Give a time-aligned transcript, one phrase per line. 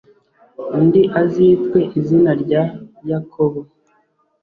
[0.77, 2.63] undi azitwe izina rya
[3.09, 3.59] yakobo,